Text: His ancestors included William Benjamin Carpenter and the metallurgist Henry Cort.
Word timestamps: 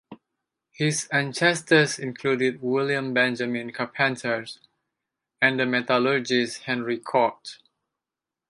His 0.71 1.07
ancestors 1.09 1.99
included 1.99 2.63
William 2.63 3.13
Benjamin 3.13 3.71
Carpenter 3.71 4.47
and 5.39 5.59
the 5.59 5.67
metallurgist 5.67 6.63
Henry 6.63 6.97
Cort. 6.97 7.59